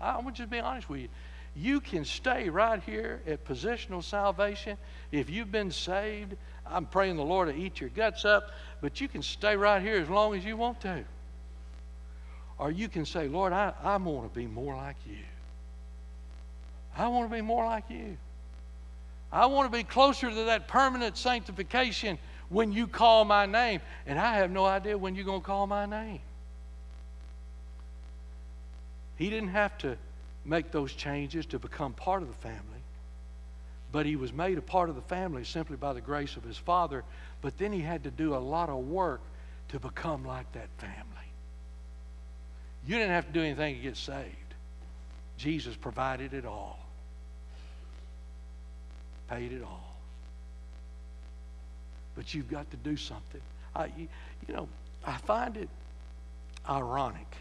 [0.00, 1.08] I'm going to just be honest with you.
[1.56, 4.78] You can stay right here at positional salvation.
[5.10, 6.36] If you've been saved,
[6.70, 8.50] I'm praying the Lord to eat your guts up,
[8.80, 11.04] but you can stay right here as long as you want to.
[12.58, 15.18] Or you can say, Lord, I, I want to be more like you.
[16.96, 18.16] I want to be more like you.
[19.30, 23.80] I want to be closer to that permanent sanctification when you call my name.
[24.06, 26.20] And I have no idea when you're going to call my name.
[29.16, 29.96] He didn't have to
[30.44, 32.58] make those changes to become part of the family,
[33.90, 36.56] but he was made a part of the family simply by the grace of his
[36.56, 37.04] father.
[37.40, 39.20] But then he had to do a lot of work
[39.68, 41.04] to become like that family.
[42.86, 44.54] You didn't have to do anything to get saved,
[45.36, 46.78] Jesus provided it all
[49.28, 49.96] paid it all.
[52.16, 53.40] But you've got to do something.
[53.76, 54.68] I, you, know,
[55.06, 55.68] I find it
[56.68, 57.36] ironic.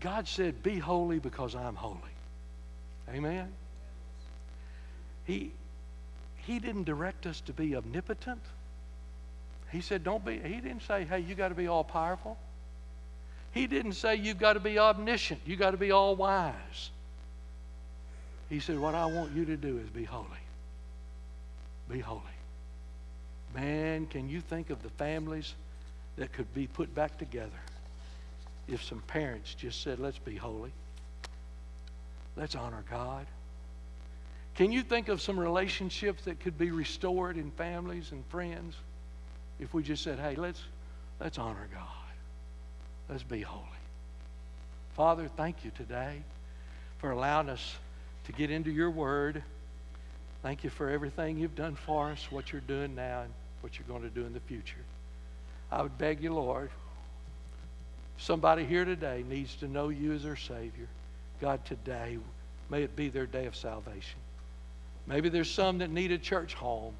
[0.00, 1.98] God said, Be holy because I'm holy.
[3.10, 3.52] Amen?
[5.24, 5.52] He,
[6.36, 8.42] he didn't direct us to be omnipotent.
[9.70, 12.36] He said, Don't be, he didn't say, Hey, you got to be all powerful.
[13.52, 15.40] He didn't say, You've got to be omniscient.
[15.46, 16.90] You got to be all wise.
[18.48, 20.26] He said, What I want you to do is be holy.
[21.88, 22.20] Be holy.
[23.54, 25.54] Man, can you think of the families
[26.16, 27.50] that could be put back together
[28.68, 30.72] if some parents just said, Let's be holy?
[32.36, 33.26] Let's honor God.
[34.54, 38.76] Can you think of some relationships that could be restored in families and friends
[39.58, 40.62] if we just said, Hey, let's,
[41.20, 41.88] let's honor God?
[43.08, 43.64] Let's be holy.
[44.94, 46.22] Father, thank you today
[46.98, 47.76] for allowing us
[48.26, 49.42] to get into your word.
[50.42, 53.88] Thank you for everything you've done for us, what you're doing now, and what you're
[53.88, 54.84] going to do in the future.
[55.72, 56.70] I would beg you, Lord,
[58.18, 60.86] somebody here today needs to know you as their Savior.
[61.40, 62.18] God, today,
[62.70, 64.20] may it be their day of salvation.
[65.06, 66.94] Maybe there's some that need a church home.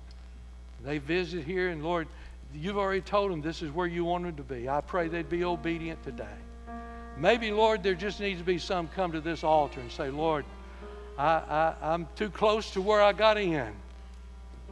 [0.84, 2.07] They visit here, and Lord,
[2.55, 4.68] you've already told them this is where you want them to be.
[4.68, 6.24] I pray they'd be obedient today.
[7.16, 10.44] Maybe, Lord, there just needs to be some come to this altar and say, Lord,
[11.16, 13.72] I, I, I'm too close to where I got in.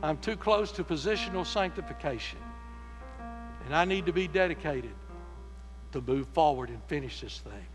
[0.03, 2.39] I'm too close to positional sanctification.
[3.65, 4.95] And I need to be dedicated
[5.93, 7.67] to move forward and finish this thing.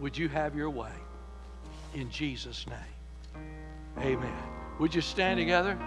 [0.00, 0.92] Would you have your way
[1.94, 3.42] in Jesus' name?
[3.98, 4.36] Amen.
[4.78, 5.78] Would you stand together?